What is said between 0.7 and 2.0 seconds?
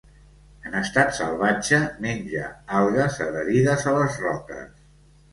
estat salvatge,